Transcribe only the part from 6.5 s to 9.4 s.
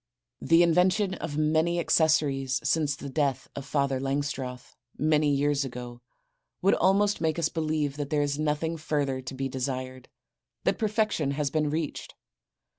would almost make us believe that there is nothing further to